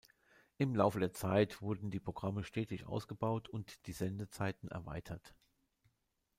[0.57, 5.35] Im Laufe der Zeit wurden die Programme stetig ausgebaut und die Sendezeiten erweitert.